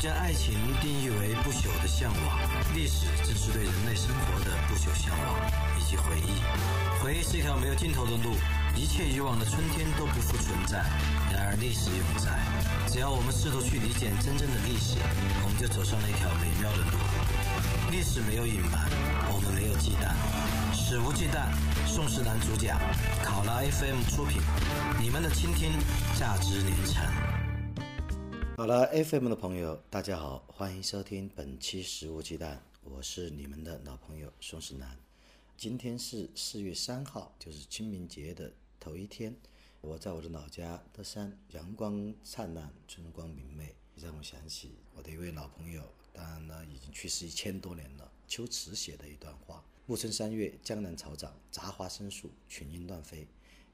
[0.00, 2.38] 将爱情定义为不朽的向往，
[2.74, 5.36] 历史正是对人类生活的不朽向往
[5.78, 6.40] 以及回忆。
[7.02, 8.32] 回忆是一条没有尽头的路，
[8.74, 10.78] 一切以往的春天都不复存在。
[11.30, 12.32] 然而历史永在，
[12.88, 14.96] 只要我们试图去理解真正的历史，
[15.44, 16.96] 我们就走上了一条美妙的路。
[17.90, 18.88] 历史没有隐瞒，
[19.28, 20.16] 我们没有忌惮，
[20.72, 21.52] 史无忌惮。
[21.86, 22.80] 宋世男主讲，
[23.22, 24.40] 考拉 FM 出品，
[24.98, 25.72] 你们的倾听
[26.18, 27.04] 价值连城。
[28.60, 34.98] 好了，FM 的朋友，大家好，欢迎收听本期《食物鸡蛋》，我是你们的老朋友宋世南。
[35.56, 39.34] 今天是四月三号，就是清明节的头一天。
[39.80, 48.12] 我在我的老家德山，阳光灿烂，春光明媚，让我想起我的一位老朋友，当然呢，已经去世一千多年了。
[48.28, 53.26] 秋池写的一段话：“暮春三月，江南草长，杂花生树，群莺乱飞。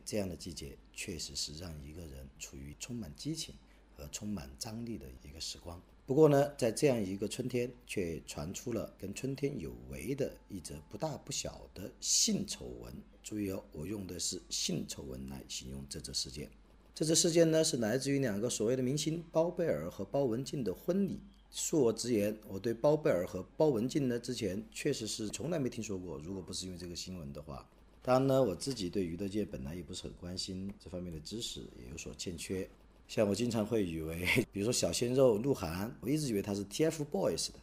[0.04, 3.52] 这样的季节，确实是让一个人处于充满激情。”
[3.96, 5.80] 和充满张力的一个时光。
[6.04, 12.95] 不过呢，在这样一个春天，却传出了跟春天有为的一则不大不小的性丑闻。
[13.24, 16.48] 注意哦，我用的是性丑闻来形容这则事件。
[16.95, 21.20] 这则事件呢，是来自于两个所谓的明星包贝尔和包文婧的婚礼。
[21.52, 26.18] 恕我直言，我对包贝尔和包文婧呢，之前确实是从来没听说过。
[26.18, 27.68] 如果不是因为这个新闻的话，
[28.01, 32.68] 当然呢，我自己对娱乐界本来也不是很关心，这方面的知识也有所欠缺。
[33.09, 37.54] 像我经常会以为，比如说小鲜肉鹿晗，我一直以为他是 TFBOYS 的。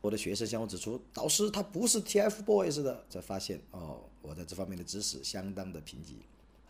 [0.00, 6.14] 我的学生向我指出，导师他不是 TFBOYS 的，才发现哦，我在这方面的知识相当的贫瘠。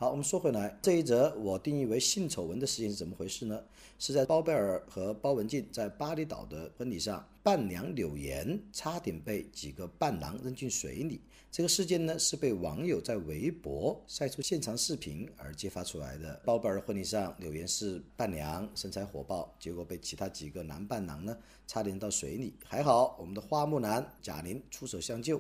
[0.01, 3.63] 好，我们说回来，这一则我定义为性丑闻的事情是怎么回事呢？
[3.99, 11.21] 是在包贝尔和包文婧在巴厘岛的婚礼上，伴娘柳岩差点被几个伴郎扔进水里。
[11.53, 16.41] 这个事件呢，是被网友在微博晒出现场视频而揭发出来的。
[16.47, 22.55] 包贝尔婚礼上，柳岩是伴娘，身材火爆，结果被其他几个男伴郎呢，差点到水里。
[22.65, 25.39] 还好，我们的花木兰贾玲出手相救，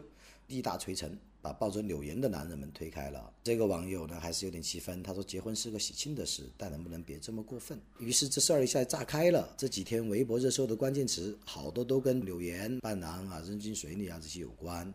[0.48, 1.16] 力大锤成。
[1.42, 3.32] 把抱着柳岩的男人们推开了。
[3.42, 5.03] 这个网友呢，还是有点气愤。
[5.03, 9.53] 他说：“结婚是个喜庆的事，但能不能别这么过分？”于是这事儿一下炸开了。
[9.56, 14.92] 这几天微博热搜的关键词，好多都跟柳岩伴郎啊扔进水里啊这些有关。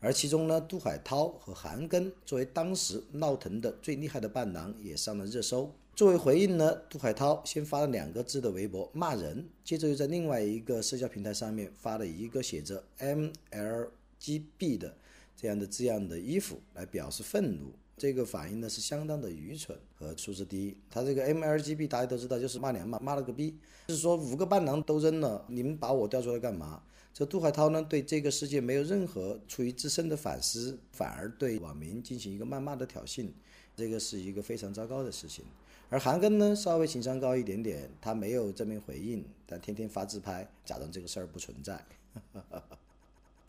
[0.00, 5.74] 而其中呢，杜海涛和韩庚作为当时闹腾的最厉害的伴郎，也上了热搜。
[5.96, 14.94] 作为回应呢，杜海涛先发了两个字的微博骂人，接着又在另外一个社交平台上面发了一个写着 MLGB 的。
[15.40, 20.76] 这样的字样的衣服来表示愤怒，这个反应呢是相当的愚蠢和素质低。
[20.90, 23.56] 他这个 M L G B 大家都知道就是骂娘嘛，骂了个逼，
[23.86, 26.82] 就是说五个伴郎都扔了，你们把我调出来干嘛？
[27.14, 33.28] 这杜海涛呢对这个世界没有任何出于自身的反思，反而对网民进行一个谩骂的挑衅，
[33.76, 35.44] 这个是一个非常糟糕的事情。
[35.88, 41.84] 而韩庚呢稍微情商高一点点，他没有正面回应，但天天发自拍，假装这个事儿不存在。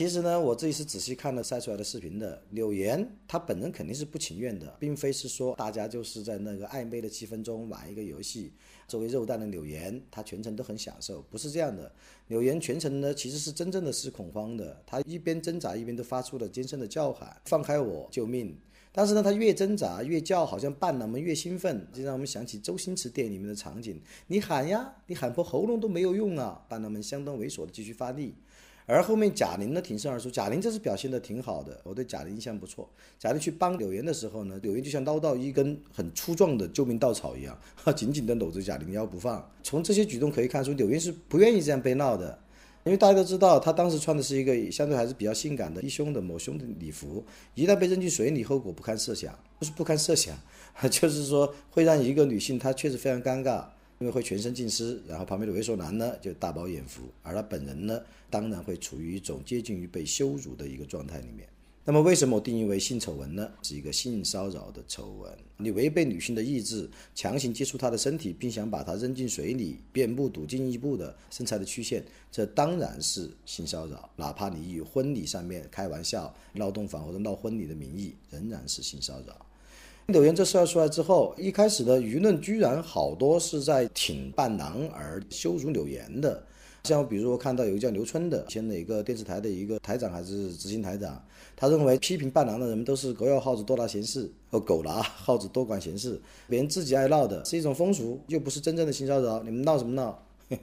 [0.01, 2.41] 其实呢，我自己是仔细看了晒出来的视频的。
[2.51, 8.53] 柳岩她本人肯定是不情愿的，并非是说大家就是在那个暧昧的气氛中玩一个游戏。
[8.87, 11.91] 作为肉蛋的柳岩，她全程都很享受，不是这样的。
[12.29, 18.57] 柳岩全程呢其实是真正的是恐慌的，她一边挣扎一边都发出了尖声的叫喊：“放开我，救命！”
[18.93, 28.33] 但是呢，她越挣扎越叫，好像伴郎们越兴奋，这让我们想起周星驰电影里面的场景：“你喊呀，你喊破喉咙都没有用啊！”伴郎们相当猥琐的继续发力。
[28.91, 32.89] 而后面贾玲呢挺身而出，贾玲这次表现的挺好的，我对贾玲印象不错。
[33.19, 37.55] 贾玲去帮柳岩的时候呢，柳岩就像捞到一根很粗壮的救命稻草一样，
[37.95, 39.47] 紧紧地搂着贾玲腰不放。
[39.61, 42.39] 从这些举动可以看出，柳岩是不愿意这样被闹的，
[42.83, 47.23] 因为大家都知道，她当时穿的是一个相对还是比较性感的低胸的抹胸的礼服，
[47.53, 49.37] 一旦被扔进水里，后果不堪设想。
[49.59, 50.35] 不是不堪设想，
[50.89, 53.65] 就是说会让一个女性她确实非常尴尬。
[53.99, 61.47] 因为会全身浸湿，然后旁边的猥琐男呢就大饱眼福，而他本人呢当然会处于一种接近于被羞辱的一个状态里面。
[61.85, 63.51] 那么为什么我定义为性丑闻呢？
[63.63, 65.31] 是一个性骚扰的丑闻。
[65.57, 74.07] 你违背女性的意志，强行接触她的身体，并想把她扔进水里，遍布堵进一步的身材的曲线，这当然是性骚扰。
[74.17, 79.45] 哪怕你以婚礼上面开玩笑、闹洞房或者闹婚礼的名义，仍然是性骚扰。
[80.11, 86.43] 柳岩这事儿出来之后，一开始的舆论居然好多是在挺伴郎而羞辱柳岩的，
[86.83, 91.23] 像比如说看到有个叫刘春的，前哪个电视台的一个台长还是执行台长，
[91.55, 100.23] 他认为批评伴郎的人们都是狗咬耗子多拿闲事，哦狗拿耗子多管闲事，别人自己爱闹的是一种风俗，又不是真正的性骚扰，你们闹什么闹？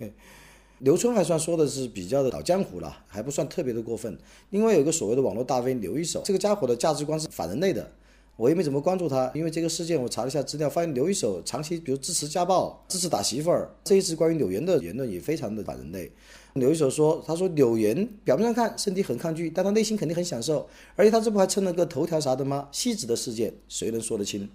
[0.80, 4.18] 刘春还算说的是比较的老江湖了，还不算特别的过分。
[4.50, 7.88] 另外有个所谓的网络大 V 刘一手，这个家伙的价值观是反人类的。
[8.36, 13.70] 我也没怎么关注他，因为这个事件我查了一下资料，发现刘一手长期比如支持家暴、支持打媳妇儿。
[13.82, 16.12] 这一次关于柳岩的言论也非常的反人类。
[16.52, 22.68] 刘一手说：“他说柳岩表面上看身体很抗拒，但他内心肯定很享受，而且他这不还蹭了个头条啥的吗？
[22.72, 24.48] 细致的事件谁能说得清？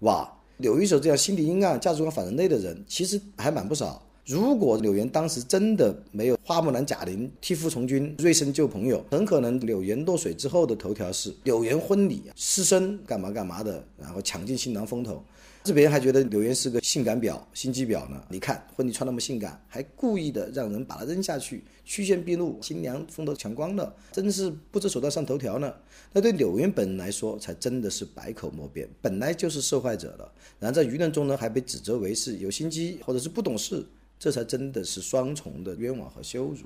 [0.00, 0.28] 哇，
[0.58, 15.20] 柳一手这样心理阴暗、价值观反人类的人，其实还蛮不少。”如果柳岩当时真的没有花木兰贾玲替父从军、锐身救朋友，很可能柳岩落水之后的头条是柳岩婚礼失身干嘛干嘛的，然后抢尽新郎风头。
[15.64, 18.22] 这别人还觉得柳岩是个性感婊、心机婊呢。
[18.28, 25.72] 你看婚礼穿那么性感，还故意的让人把她扔下去，曲线毕露，新娘风头抢光了，真是不择手段上头条呢。
[26.12, 33.84] 那对柳岩本人来说，才真的是百口莫辩，本来就是受害者了，然后在舆论中呢，还被指责为是有心机或者是不懂事。
[34.22, 36.58] 这才真的是双重的冤枉和羞辱。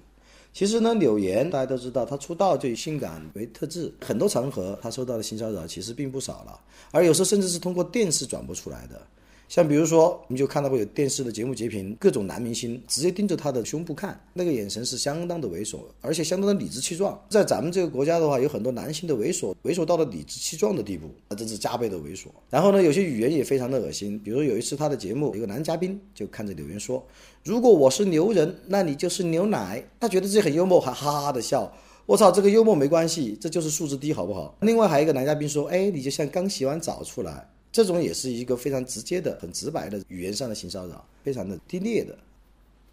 [0.53, 6.61] 其实呢，柳岩大家都知道，她出道就以性感为特质，很多场合她受到的性骚扰其实并不少了，
[6.91, 9.01] 而有时候甚至是通过电视转播出来的。
[9.49, 17.21] 像比如说，你就看到会有电视的节目截屏，各种男明星直接盯着他的胸部看，那个眼神是相当的猥琐，而且相当的理直气壮。
[17.29, 22.27] 在咱们这个国家的话，有很多男性的猥琐，猥琐到了理直气壮的地步，那真是加倍的猥琐。
[22.51, 27.05] 然后呢，有些语言也非常的恶心，比如有一次他的节目，一个男嘉宾就看着柳岩说
[27.45, 31.73] ：“如果我是牛人，那你就是牛奶。”他觉得自己很幽默，还哈哈的笑。
[32.05, 34.57] 我操，这个幽默没关系，这就是素质低，好不好？
[34.61, 42.17] 另外还有一个男嘉宾说：“哎，你就像刚洗完澡出来。”这种也是一个非常直接的、很直白的语言上的性骚扰，非常的低劣的。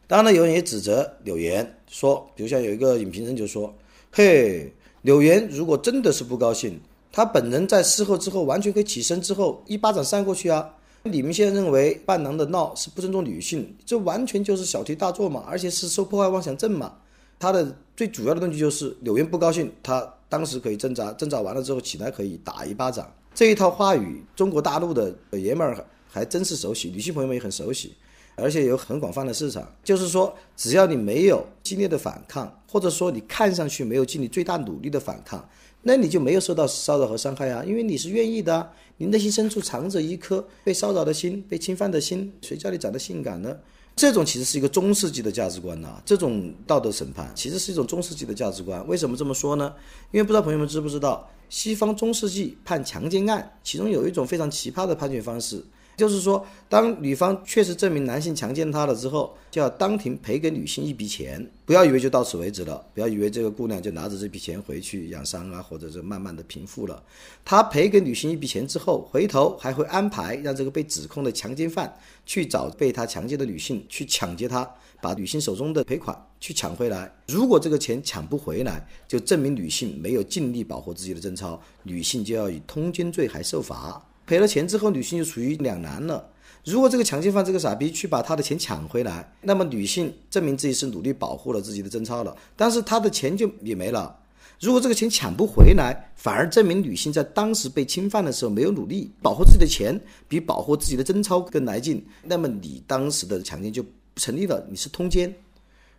[0.07, 3.73] 当然了，有人也指责柳岩说，比如像有一个影评人就说
[4.11, 6.77] ：“嘿，柳岩如果真的是不高兴，
[7.13, 16.95] 他本人在事后之后完全可以起身之后一巴掌扇过去啊。”你们现在认为伴郎的闹是不尊重女性，这完全就是小题大做嘛，而且是受迫害妄想症嘛。
[17.39, 23.09] 他的最主要的论据就是柳岩不高兴，他当时可以挣扎，挣扎完了之后起来可以打一巴掌。
[23.35, 27.93] 这一套话语，中国大陆的爷们儿还真是熟悉，女性朋友们也很熟悉，
[28.35, 29.67] 而且有很广泛的市场。
[29.83, 35.49] 就是说，只要你没有激烈的反抗，或者说你看上去没有尽你最大努力的反抗，
[35.81, 43.57] 那你就没有受到骚扰和伤害啊，因为你是愿意的，你内心深处藏着一颗被骚扰的心、被侵犯的心，谁叫你长得性感呢？
[43.95, 48.85] 这种其实是一个中世纪的价值观呐，这种道德审判其实是一种中世纪的价值观。
[48.87, 49.73] 为什么这么说呢？
[50.11, 55.63] 因为不知道朋友们知不知道，西方中世纪判强奸案，其中有一种非常奇葩的判决方式。
[55.95, 61.49] 就是说，当女方确实证明男性强奸她了之后，就要当庭赔给女性一笔钱。
[61.65, 67.01] 不要以为就到此为止了，不要以为这个姑娘就拿着这笔钱回去养伤啊，或者是慢慢的平复了。
[67.45, 71.93] 他赔给女性一笔钱之后，回头还会安排让这个被指控的强奸犯
[72.25, 74.69] 去找被他强奸的女性去抢劫她，
[75.01, 77.09] 把女性手中的赔款去抢回来。
[77.27, 84.03] 如果这个钱抢不回来，就证明女性没有尽力保护自己的贞操，女性就要以通奸罪还受罚。
[84.25, 86.29] 赔了钱之后，女性就处于两难了。
[86.63, 94.17] 如果这个强奸犯这个傻逼去把他的钱抢回来，那么女性证明自己是努力保护了自己的贞操了，但是他的钱就也没了。
[94.61, 99.99] 如果这个钱抢不回来，反而证明女性在当时被侵犯的时候没有努力保护自己的钱，
[100.29, 103.83] 比保护自己的贞操更来劲，那么你当时的强奸就
[104.15, 105.33] 成立了，你是通奸。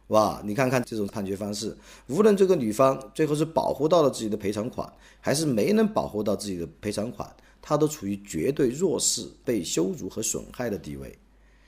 [0.08, 1.74] 哇，你看看这种判决方式，
[2.08, 4.90] 无论这个女方最后是保护到了自己的赔偿款，
[5.20, 7.28] 还是没能保护到自己的赔偿款。
[7.62, 11.18] 她都处于绝对弱势、被羞辱和损害的地位。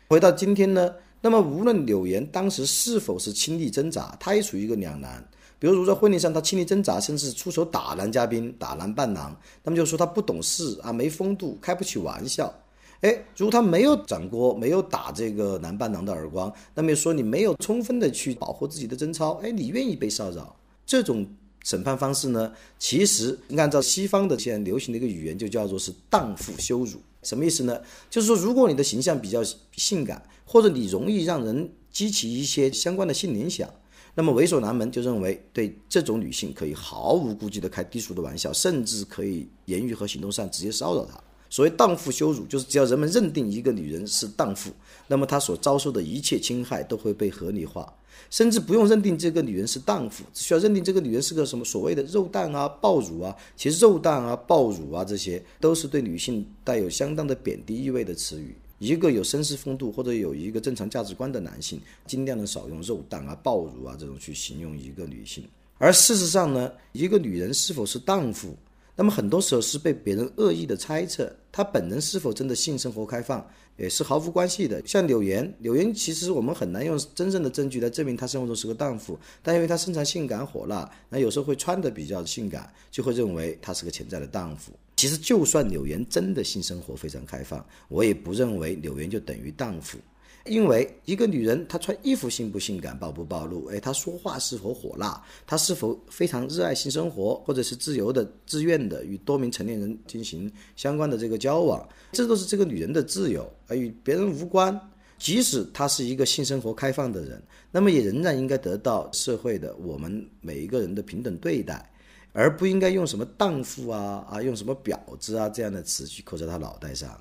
[0.08, 5.26] 回到今天呢，那么无论柳岩当时是否是亲力挣扎，她也处于一个两难。
[5.58, 12.54] 比如，如在婚礼上他亲力挣扎，甚至出手打男嘉宾、打男伴郎，那么就说他不懂事啊，没风度，开不起玩笑。
[13.00, 20.54] 哎，如果他没有掌锅，没有打这个男伴郎的耳光，那么说你没有充分的去保护自己的贞操，哎，你愿意被骚扰，
[20.86, 21.26] 这种。
[21.64, 22.52] 审判方式呢？
[22.78, 26.92] 其实按照西方的现在流行的一个语言，就叫做是荡妇羞辱。
[27.24, 27.76] 什么意思呢？
[28.08, 33.68] 就是说，如果你的形象比较性感，或者你容易让人激起一些相关的性联想，
[34.14, 41.20] 那么猥琐男们就认为对这种女性可以毫无顾忌地开低俗的玩笑，甚至可以言语和行动上直接骚扰她。
[41.48, 44.70] 所谓荡妇羞辱，就是只要人们认定一个女人是荡妇，
[45.06, 47.92] 那么她所遭受的一切侵害都会被合理化。
[48.30, 53.36] 甚至不用认定这个女人是荡妇，只需要认定这个女人是个什么所谓的肉蛋啊、暴乳啊。
[53.56, 58.56] 其实肉蛋啊、暴乳啊，这些都是对女性带有相当的贬低意味的词语。
[58.78, 65.44] 一个有绅士风度或者有一个正常价值观的男性，尽量的少用肉蛋啊、暴乳啊这种去形容一个女性。
[65.78, 68.56] 而事实上呢，一个女人是否是荡妇？
[68.98, 74.82] 那么很多时候是被别人恶意的猜测，她本人是否真的性生活开放，也是毫无关系的。
[74.86, 84.72] 像柳岩，柳岩其实我们很难用真正的证据来证明她生活中是个荡妇，但因为她身材性感火辣，那有时候会穿的比较性感，就会认为她是个潜在的荡妇。
[84.96, 89.98] 其实，就算柳岩真的性生活非常开放，我也不认为柳岩就等于荡妇。
[90.46, 93.66] 因为一个女人，她穿衣服性不性感、暴不暴露？
[93.66, 95.22] 哎，她说话是否火辣？
[95.46, 101.88] 她是否非常热爱性生活，或者是自由的、自愿的与多名成年人进行相关的这个交往？
[102.12, 104.80] 这都是这个女人的自由，而与别人无关。
[105.18, 111.90] 即使她是一个性生活开放的人，那么也仍然应该得到社会的我们每一个人的平等对待，
[112.32, 117.20] 而不应该用什么荡妇啊啊，用什么婊子啊这样的词去扣在她脑袋上。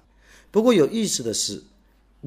[0.52, 1.64] 不过有意思的是。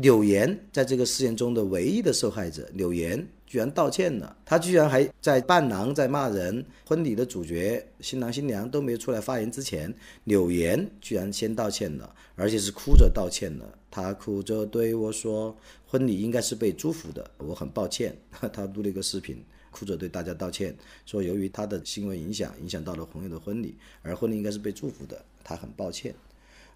[0.00, 4.36] 柳岩在这个事件中的唯一的受害者，柳岩居然道歉了。
[4.44, 13.76] 她居然还在伴郎在骂人，婚礼的主角新郎新娘都没有出来发言之前，柳岩居然先道歉了，而且是哭着道歉了。
[13.90, 18.16] 她哭着对我说：“婚礼应该是被祝福的，我很抱歉。
[18.52, 20.76] ”她录了一个视频，哭着对大家道歉，
[21.06, 26.14] 说由于他的新闻影响，影响到了朋友的婚礼，而婚礼应该是被祝福的，他很抱歉。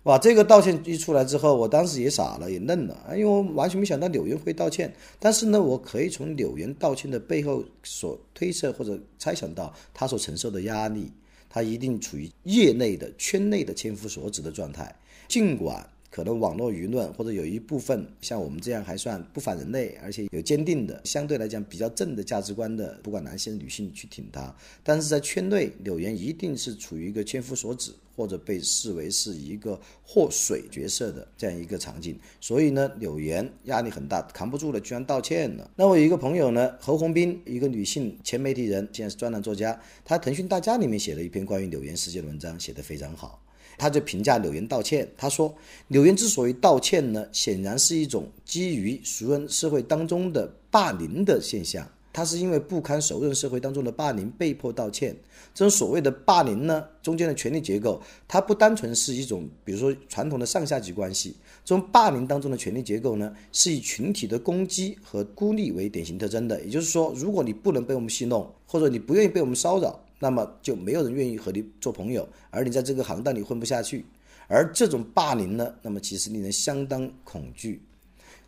[0.05, 4.93] 哇，这个道歉一出来之后，我当时也傻了，也愣了，因为我完全没想到柳岩会道歉。
[5.19, 11.13] 但是呢，我可以从柳岩道歉的背后所推测或者猜想到他所承受的压力，
[11.49, 14.95] 他一定处于业内的圈内的千夫所指的状态，
[15.29, 15.89] 尽管。
[16.15, 35.71] 可能网络舆论或者有一部分像我们这样还算不反人类，而且有坚定的相对来讲比较正的价值观的，不管男性女性去挺他，但是在圈内，柳岩一定是处于一个千夫所指或者被视为是一个祸水角色的这样一个场景，所以呢，柳岩压力很大，扛不住了，居然道歉了。
[35.77, 43.43] 那我有一个朋友呢，侯红斌，一个女性前媒体人，现在是专栏作家，她腾讯大家里面写了一篇关于柳岩事件的文章，写得非常好。
[43.79, 45.53] 他就评价柳岩道歉，他说
[45.89, 51.91] ：“柳岩之所以道歉呢，显然是一种基于熟人社会当中的霸凌的现象。
[52.13, 55.17] 他是因为不堪熟人社会当中的霸凌被迫道歉。
[55.55, 61.37] 这种所谓的霸凌呢，中间的权力结构，它不单纯是一种，比如说传统的上下级关系。
[61.65, 66.61] 这种霸凌当中的权力结构呢，是以群体的攻击和孤立为典型特征的。
[66.63, 74.07] 也就是说，如果你不能被我们戏弄，或者你不愿意被我们骚扰。”那么就没有人愿意和你做朋友，而你在这个行当里混不下去，
[74.47, 77.83] 而这种霸凌呢，那么其实令人相当恐惧。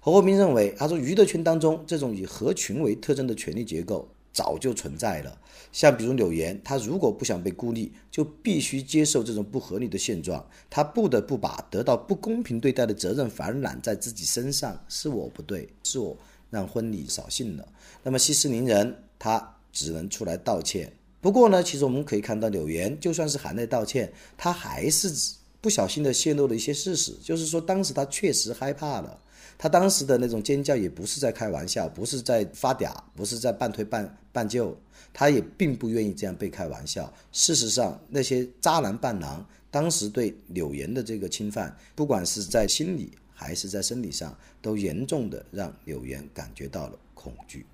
[0.04, 5.38] 侯国斌认为，他说娱乐圈当中这种以合群为特征的权力结构早就存在了。
[5.72, 16.14] 像比如柳岩，他如果不想被孤立，就必须接受这种不合理的现状，他不得不把得到不公平对待的责任反而揽在自己身上，是我不对，是我
[16.50, 17.66] 让婚礼扫兴了。
[18.02, 20.92] 那么息事宁人，他只能出来道歉。
[21.22, 25.10] 不过呢，其实我们可以看到，柳岩就算是含泪道歉，他还是
[25.62, 29.18] 不小心的泄露了一些事实，就是说当时他确实害怕了，
[29.56, 34.76] 他当时的那种尖叫也不是在开玩笑，不是在发嗲，不是在半推半半就，
[35.12, 37.12] 他也并不愿意这样被开玩笑。
[37.32, 47.64] 事实上，那些渣男伴郎当时对柳岩的这个侵犯，不管是在心理还是在生理上，都严重的让柳岩感觉到了恐惧。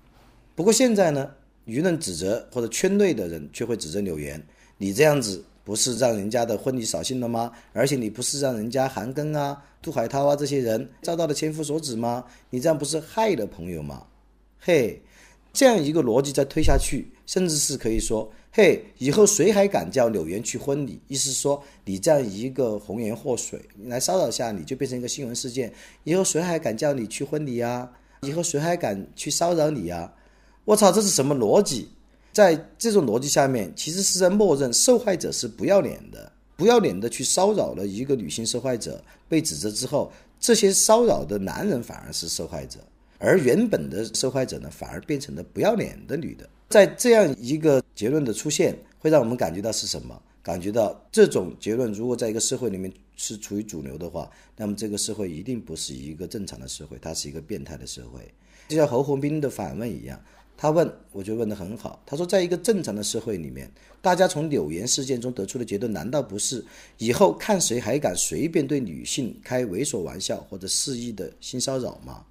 [0.55, 1.31] 不过现在呢？
[1.67, 4.43] 舆论指责或者圈内的人却会指责柳岩，
[4.79, 7.49] 你这样子不是让人家的婚礼扫兴了吗？
[7.71, 12.25] 而且你不是让人家韩庚啊、杜海涛啊这些人遭到了千夫所指吗？
[12.49, 14.05] 你这样不是害了朋友吗？
[14.59, 15.01] 嘿，
[15.53, 20.99] 这样一个逻辑再推下去，甚至是可以说，嘿，以后谁还敢叫柳岩去婚礼？
[21.07, 25.71] 意思说，你这样一个红颜祸水来骚扰下你，就变成一个新闻事件。
[26.03, 27.89] 以后谁还敢叫你去婚礼啊？
[28.23, 30.13] 以后谁还敢去骚扰你啊？
[30.65, 31.87] 我操，这是什么逻辑？
[32.31, 42.79] 在这种逻辑下面，其实是在默认受害者是不要脸的，不要脸的去骚扰了一个女性受害者，被指责之后，这些骚扰的男人反而是受害者，
[43.17, 46.47] 而原本的受害者呢，反而变成了不要脸的女的。
[46.69, 50.19] 在这样一个结论的出现，会让我们感觉到是什么？
[50.41, 58.33] 感觉到这种结论如果在一个社会里面是处于主流的话，那么这个社会一定不是一个正常的社会，它是一个变态的社会，
[58.67, 60.19] 就像侯红斌的反问一样。
[60.61, 61.99] 他问，我觉得问得很好。
[62.05, 63.67] 他说，在一个正常的社会里面，
[63.99, 66.63] 大家从柳岩事件中得出的结论，难道不是
[66.99, 72.23] 以后看谁还敢随便对女性开猥琐玩笑或者肆意的性骚扰吗？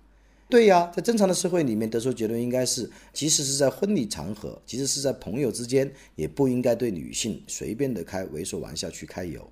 [0.49, 9.44] 对呀，在正常的社会里面得出结论应该是，即使是在婚礼场合，即使是在朋友之间，也不应该对女性随便的开猥琐玩笑去揩油。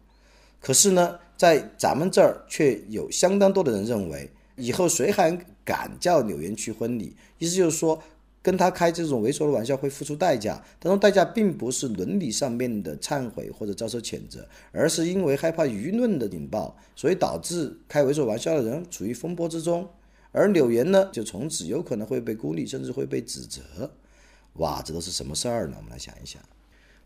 [0.61, 7.16] 可是呢，在咱们这儿却有相当多的人认为，以后谁还敢叫柳岩去婚礼？
[7.38, 8.00] 意思就是说。
[8.49, 19.87] 跟他开这种猥琐的玩笑会付出代价，这种代价并不是伦理上面的忏悔或者遭受谴责，而是因为害怕舆论的引爆，所以导致开猥琐玩笑的人处于风波之中，
[20.33, 23.90] 而柳岩呢，就从此有可能会被孤立，甚至会被指责。
[24.55, 25.75] 哇，这都是什么事儿呢？
[25.76, 26.40] 我们来想一想。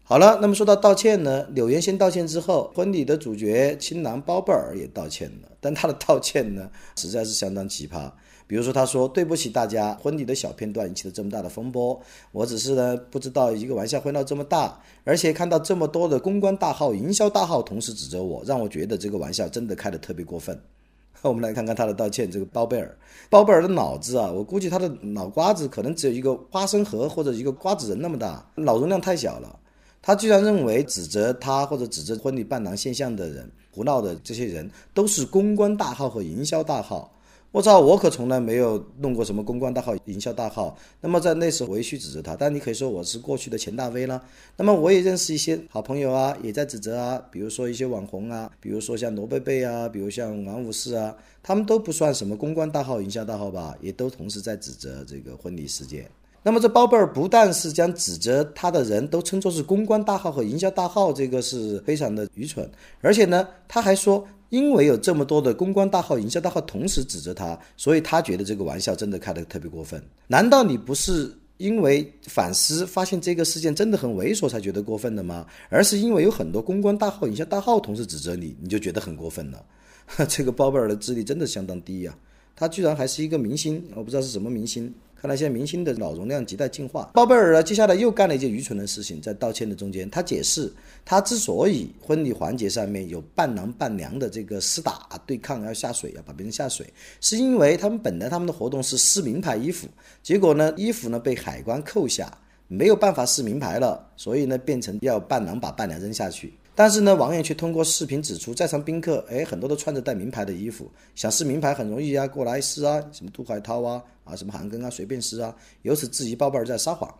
[0.04, 8.12] 好了，那么说到道歉呢，柳岩先道歉之后，婚礼的主角新郎包贝尔也道歉了，但他的道歉呢，实在是相当奇葩。
[8.52, 11.98] 比如说，他说：“对不起大家，婚礼的小片段引起了这么大的风波，
[12.32, 20.60] 我只是呢不知道一个玩笑会闹这么大，而且看到这么多的公关大号、营销大号同时指责我，让我觉得这个玩笑真的开得特别过分。
[21.24, 22.30] ”我们来看看他的道歉。
[22.30, 22.94] 这个包贝尔，
[23.30, 29.58] 包贝尔的脑子啊，我估计他的脑瓜子可能只有一个花生核或者一个瓜子仁那么大，脑容量太小了。
[30.02, 37.10] 他居然认为指责他或者指责婚礼伴郎现象的人、胡闹的这些人都是公关大号和营销大号。
[37.52, 37.78] 我操！
[37.78, 40.74] 我可从来没有弄过什么公关大号、营销大号。
[41.02, 42.34] 那么在那时候，我也去指责他。
[42.34, 44.22] 但你可以说我是过去的钱大 V 了。
[44.56, 56.10] 那么我也认识一些好朋友啊，也在指责啊，比如说一些网红啊，比如说像罗贝贝啊，比如像王武士啊，他们都不算什么公关大号、营销大号吧，也都同时在指责这个婚礼事件。
[56.42, 62.66] 那么这包贝尔不但是将指责他的人都称作是公关大号和营销大号，这个是非常的愚蠢。
[63.02, 69.98] 而且呢，他还说，因为有这么多的公关大号、营销大号同时指责他，所以他觉得这个玩笑真的开得特别过分。
[70.26, 75.46] 难道你不是因为反思发现这个事件真的很猥琐才觉得过分的吗？
[75.70, 79.64] 而是因为有很多公关大号、营销大号同时指责你，你就觉得很过分了？
[80.28, 82.14] 这个包贝尔的智力真的相当低呀！
[82.54, 84.92] 他居然还是一个明星，我不知道是什么明星。
[85.22, 87.08] 看来现在明星的脑容量亟待进化。
[87.14, 90.68] 包贝尔呢，接下来又干了一件愚蠢的事情，在道歉的中间，他解释，
[91.04, 99.86] 他之所以婚礼环节上面有伴郎伴娘的这个厮打对抗，要下水，要把别人下水，是因为他们本来他们的活动是试名牌衣服，
[100.24, 102.36] 结果呢，衣服呢被海关扣下，
[102.66, 106.52] 没有办法试名牌了，所以呢，变成要伴郎把伴娘扔下去。
[106.74, 117.14] 但是呢，网友却通过视频指出，在场宾客哎，很多都穿着带名牌的衣服，想试名牌很容易啊，过来试啊，什么杜海涛啊，啊什么韩庚啊，随便试啊，由此质疑包贝尔在撒谎。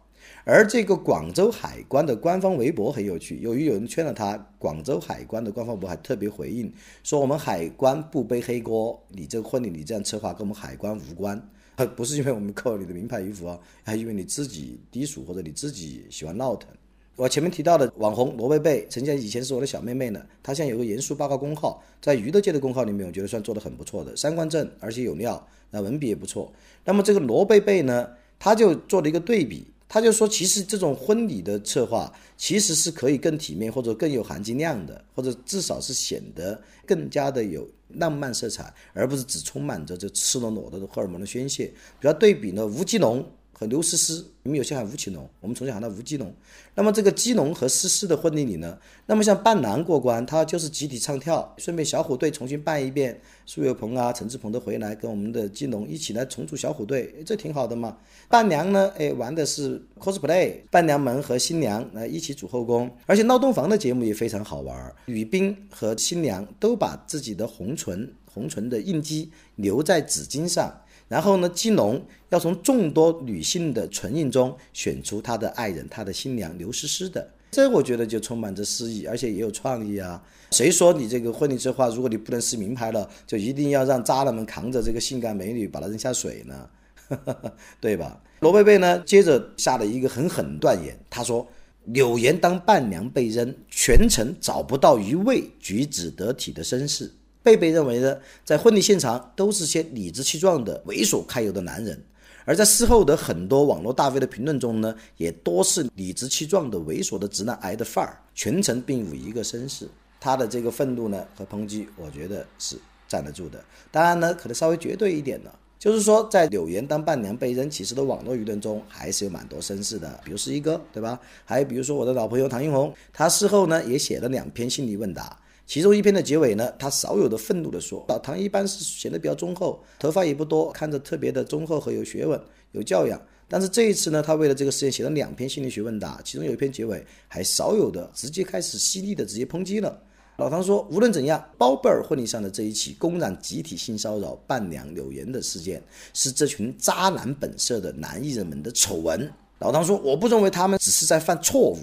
[0.45, 11.41] 而这个广州海关的官方微博很有趣，由于有人圈了他，广州海关的官方微博还特别回应说，我们海关不背黑锅，你这个婚礼你这样策划跟我们海关无关，
[11.95, 16.71] 不是因为我们扣了你的名牌衣服啊，还因为你自己低俗或者你自己喜欢闹腾。
[17.15, 20.23] 我前面提到的网红罗贝贝，曾经以前是我的小妹妹呢。
[20.43, 26.51] 她现在有个严肃报告公号，在娱乐界的公号里面，我觉得算做的很不错的，三观正，而且有料，那文笔也不错。
[26.87, 28.09] 那么这个罗贝贝呢，
[28.39, 41.67] 他就做了一个对比，他就说，其实这种婚礼的策划，其实是可以更体面或者更有含金量的，或者至少是显得更加的有浪漫色彩，而不是只充满着这赤裸裸的荷尔蒙的宣泄。
[42.01, 43.23] 比较对比呢，吴奇隆。
[43.63, 46.35] 和刘诗诗，你们有些喊吴奇隆，我们从小喊他吴基隆。
[46.75, 57.97] 那么这个基隆和诗诗的婚礼里呢，那么像伴郎过关，他就是集体唱跳，顺便小虎队重新办一遍，苏有朋啊、陈志朋都回来跟我们的基隆一起来重组小虎队，这挺好的嘛。
[58.29, 70.75] 伴娘呢，哎，玩的是 cosplay，伴娘们和新娘来一起组后宫，而且闹洞房的节目也非常好玩，女宾和新娘都把自己的红唇、红唇的印记留在纸巾上。
[71.09, 80.23] 然后呢，基隆要从众多女性的唇印中选出他的爱人，他的新娘刘诗诗的，这我觉得就充满着诗意，而且也有创意啊。
[80.51, 86.69] 谁说你这个婚礼策划，如果你不能撕名牌了，就一定要让渣男们扛着这个性感美女把她扔下水呢？
[87.81, 88.23] 对吧？
[88.41, 91.47] 罗贝贝呢，接着下了一个很狠断言，他说
[91.85, 97.13] ：“柳岩当伴娘被扔，全程找不到一位举止得体的绅士。”
[97.43, 102.01] 贝贝认为呢，在婚礼现场都是些理直气壮的猥琐揩油的男人，
[102.45, 109.89] 而在事后的很多网络大 V 的评论中呢，也多是理直气壮的猥琐的直男癌的范儿，全程并无一个绅士。
[110.21, 112.77] 他的这个愤怒呢和抨击，我觉得是
[113.09, 113.61] 站得住的。
[113.91, 115.51] 当然呢，可能稍微绝对一点呢，
[115.81, 121.19] 就是说在柳岩当伴娘被扔其实的网络舆论中，还是有蛮多绅士的，比如十一哥，对吧？
[121.45, 125.37] 还有比如说我的老朋友唐英红，他事后呢也写了两篇心理问答。
[125.65, 132.39] 其中一篇的结尾呢，他少有的愤怒地说：“老唐一般是显得比较忠厚，头发也不多，看着特别的忠厚和有学问、
[132.73, 133.21] 有教养。
[133.49, 139.99] 但是这一次呢，他为了这个事件写了两篇心理学问答，其中有一篇结尾还少有的直接开始犀利的直接抨击了。
[140.39, 149.31] 老唐说，无论怎样，包贝尔婚礼上的这一起公然集体性骚扰伴娘柳岩的事件，是这群渣男本色的男艺人们的丑闻。
[149.59, 151.79] 老唐说，我不认为他们只是在犯错误。”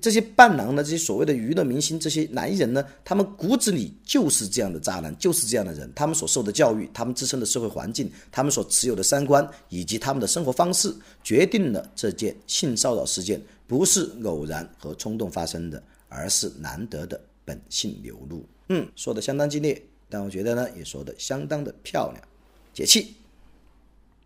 [0.00, 5.90] 这些伴郎呢，这些所谓的娱乐明星，这些男人呢，他们骨子里就是这样的渣男，就是这样的人。
[5.94, 18.44] 他们所受的教育，他们自身的社会环境，他们所持有的三观，以及他们的生活方式，决定了这件性骚扰事件不是偶然和冲动发生的，而是难得的本性流露。
[18.68, 22.22] 嗯，说的相当激烈，但我觉得呢，也说的相当的漂亮，
[22.74, 23.14] 解气。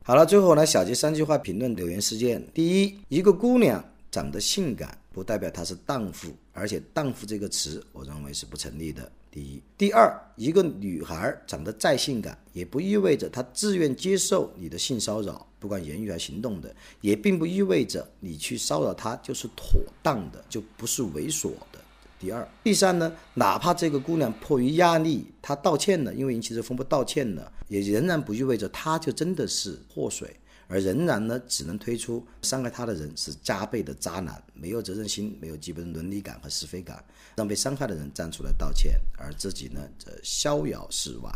[0.02, 3.84] 好了，最后来小结三句话评论柳岩事件：第一，一个姑娘。
[4.12, 9.10] 长得性感，不代表她是荡妇，而且荡妇这个词，我认为是不成立的。
[9.30, 21.80] 第一，第二，一个女孩长得再性感，也不意味着她自愿接受你的性骚扰，不管言语还是行动的，也并不意味着你去骚扰她就是妥当的，就不是猥琐的。
[22.20, 30.36] 第二，第三呢，哪怕这个姑娘迫于压力，她道歉了，因为引起这风波道歉了，也仍然不意味着她就真的是祸水。
[30.72, 37.04] 而仍然呢，只能推出伤害他的人是加倍的渣男，没有责任心，没有基本的伦理感和是非感，
[37.36, 41.30] 让被伤害的人站出来道歉，而自己呢则逍遥世外。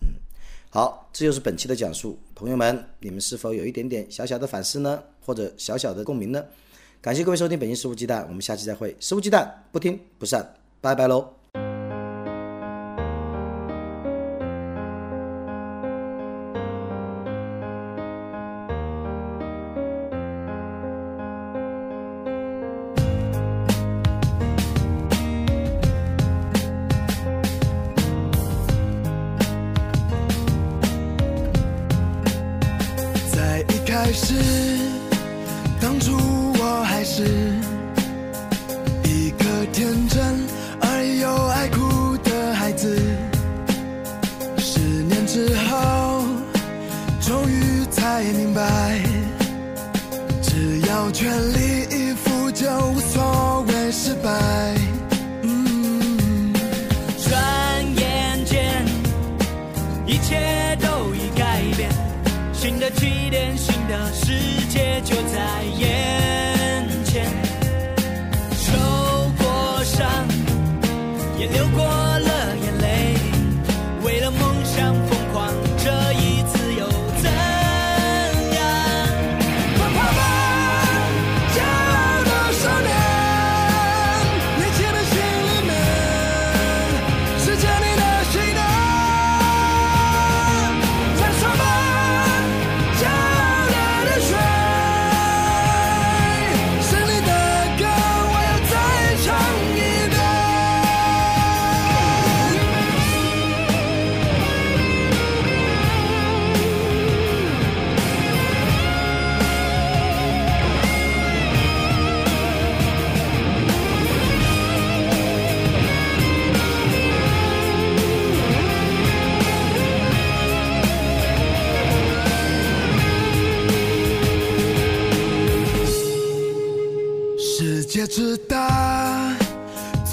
[0.00, 0.08] 嗯，
[0.68, 6.44] 好，这就是本期的讲述，朋友们，你们是否有一点点小小的反思呢，或者小小的共鸣呢？
[7.00, 11.41] 感谢各位收听本期《食物鸡蛋》，我们下期再会，《食物鸡蛋》不听不散，拜拜喽。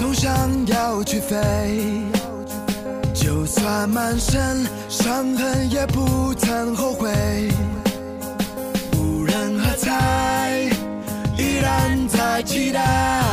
[0.00, 1.36] 总想要去飞，
[3.12, 7.12] 就算满身伤痕也不曾后悔。
[8.96, 10.70] 无人喝彩，
[11.36, 13.29] 依然在期待。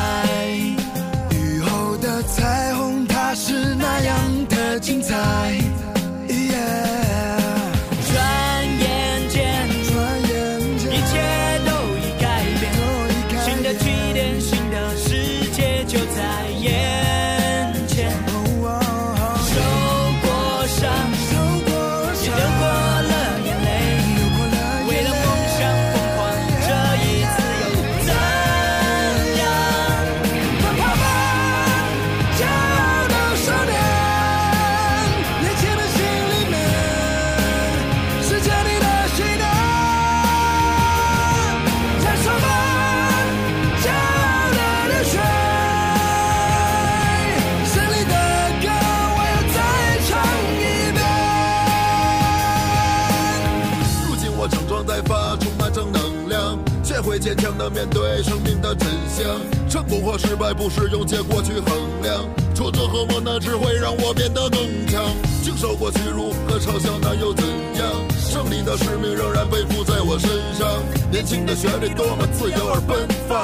[60.18, 62.26] 失败不是用结果去衡量，
[62.56, 65.04] 挫折和磨难只会让我变得更强。
[65.44, 67.92] 经受过屈辱和嘲笑，那又怎样？
[68.18, 70.68] 胜利的使命仍然背负在我身上。
[71.12, 73.44] 年轻的旋律多么自由而奔放，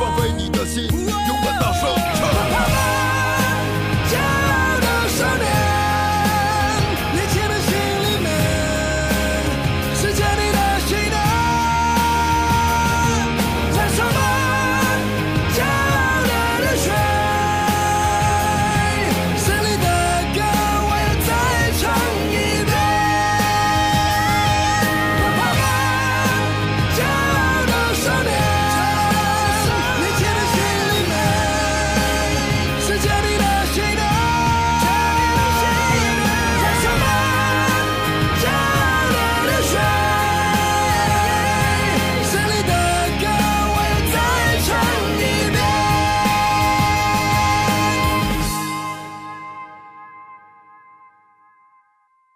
[0.00, 3.17] 放飞你的心，勇敢大声唱。